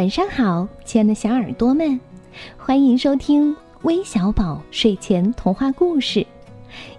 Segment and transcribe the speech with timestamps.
[0.00, 2.00] 晚上好，亲爱的小耳朵们，
[2.56, 6.26] 欢迎收听微小宝睡前童话故事，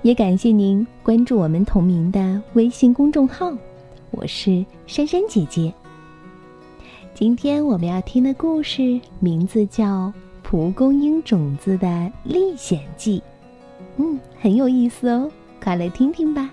[0.04, 3.51] 也感谢您关注我们同名的微信公众号。
[4.11, 5.73] 我是珊珊姐姐。
[7.15, 9.86] 今天我们要听的故事名字叫
[10.44, 13.18] 《蒲公英种子的历险记》，
[13.97, 15.28] 嗯，很有意思哦，
[15.60, 16.52] 快来听听吧。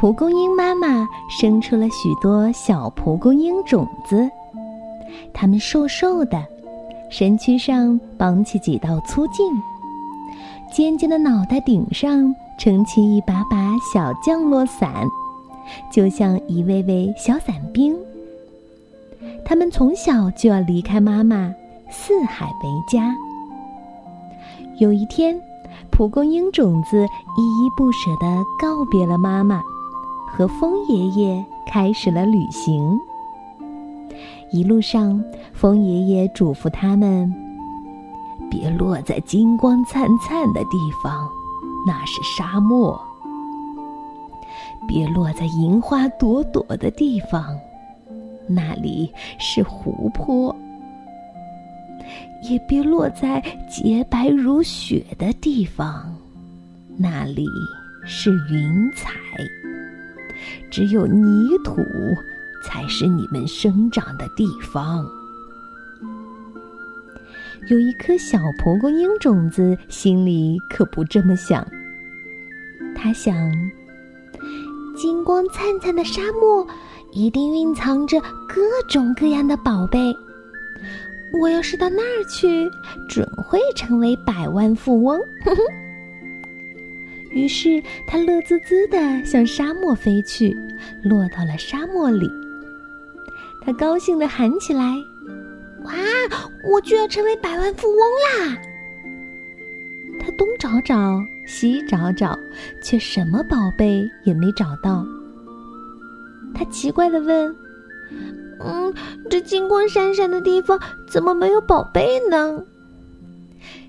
[0.00, 4.30] 蒲公英妈妈生出了许多小蒲公英种子，
[5.30, 6.42] 它们瘦瘦的，
[7.10, 9.52] 身躯上绑起几道粗茎，
[10.72, 15.06] 尖尖的脑袋顶上撑起一把把小降落伞，
[15.92, 17.94] 就像一位位小伞兵。
[19.44, 21.54] 它们从小就要离开妈妈，
[21.90, 23.14] 四海为家。
[24.78, 25.38] 有一天，
[25.90, 29.60] 蒲公英种子依依不舍地告别了妈妈。
[30.32, 32.98] 和风爷爷开始了旅行。
[34.52, 37.32] 一路上，风爷爷嘱咐他们
[38.50, 41.28] ：“别落在金光灿灿的地方，
[41.86, 42.98] 那是沙漠；
[44.88, 47.56] 别落在银花朵朵的地方，
[48.48, 50.52] 那里是湖泊；
[52.42, 56.12] 也别落在洁白如雪的地方，
[56.96, 57.46] 那里
[58.04, 59.10] 是云彩。”
[60.70, 61.84] 只有泥土
[62.62, 65.06] 才是你们生长的地方。
[67.68, 71.66] 有一颗小蒲公英种子，心里可不这么想。
[72.96, 73.34] 他想，
[74.96, 76.66] 金光灿灿的沙漠
[77.12, 80.14] 一定蕴藏着各种各样的宝贝。
[81.40, 82.68] 我要是到那儿去，
[83.08, 85.20] 准会成为百万富翁。
[87.30, 90.56] 于是，他乐滋滋地向沙漠飞去，
[91.04, 92.28] 落到了沙漠里。
[93.64, 94.96] 他高兴地喊起来
[95.84, 95.92] ：“哇，
[96.68, 98.58] 我就要成为百万富翁啦！”
[100.18, 102.36] 他东找找，西找找，
[102.82, 105.06] 却什么宝贝也没找到。
[106.52, 107.54] 他奇怪地问
[108.60, 108.92] ：“嗯，
[109.30, 112.64] 这金光闪闪的地方怎么没有宝贝呢？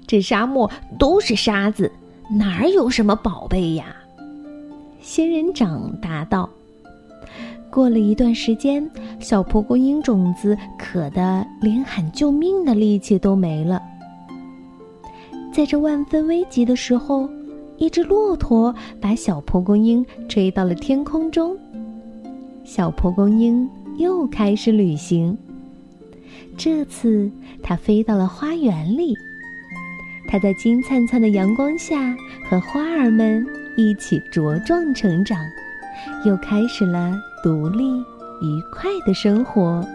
[0.06, 0.70] 这沙漠
[1.00, 1.92] 都是沙子。”
[2.34, 3.94] 哪儿有什么宝贝呀？
[5.02, 6.50] 仙人掌答道。
[7.70, 13.82] 过了一段时间，小蒲公英种子渴得连喊救命的力气都没了。
[15.52, 17.30] 在这万分危急的时候，
[17.76, 21.58] 一只骆驼把小蒲公英吹到了天空中。
[22.64, 25.38] 小蒲公英又开始旅行。
[26.56, 27.30] 这次，
[27.62, 29.14] 它飞到了花园里。
[30.32, 32.16] 它在金灿灿的阳光下
[32.50, 35.38] 和花儿们一起茁壮成长，
[36.24, 37.84] 又开始了独立
[38.42, 39.86] 愉快的生活。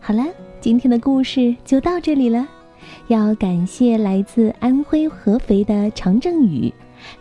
[0.00, 0.24] 好了，
[0.58, 2.48] 今天的故事就到这里了。
[3.08, 6.72] 要感谢来自安徽合肥的常正宇，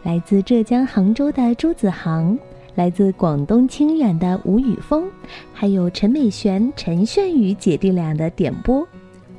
[0.03, 2.39] 来自浙江杭州的朱子航。
[2.75, 5.09] 来自广东清远的吴宇峰，
[5.53, 8.85] 还有陈美璇、陈炫宇姐弟俩的点播，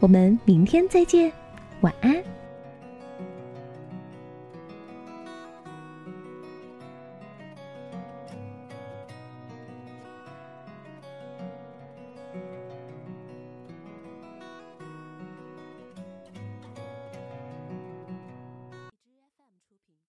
[0.00, 1.30] 我们明天再见，
[1.82, 2.16] 晚安。